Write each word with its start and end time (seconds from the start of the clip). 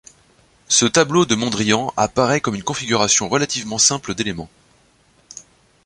Ce 0.67 0.87
tableau 0.87 1.25
de 1.27 1.35
Mondrian 1.35 1.93
apparaît 1.95 2.41
comme 2.41 2.55
une 2.55 2.63
configuration 2.63 3.29
relativement 3.29 3.77
simple 3.77 4.15
d'éléments. 4.15 4.49